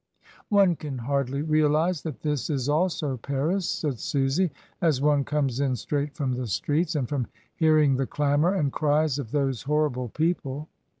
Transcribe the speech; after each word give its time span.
"One 0.49 0.75
can 0.75 0.97
hardly 0.97 1.43
realise 1.43 2.01
that 2.01 2.21
this 2.21 2.49
is 2.49 2.67
also 2.67 3.17
Paris," 3.17 3.69
said 3.69 3.99
Susy, 3.99 4.49
"as 4.81 4.99
one 4.99 5.23
comes 5.23 5.59
in 5.59 5.75
straight 5.75 6.15
from 6.15 6.31
the 6.33 6.47
streets, 6.47 6.95
and 6.95 7.07
from 7.07 7.27
hearing 7.55 7.97
the 7.97 8.07
clamour 8.07 8.55
and 8.55 8.71
cries 8.73 9.19
of 9.19 9.29
those 9.29 9.61
horrible 9.61 10.09
people." 10.09 10.67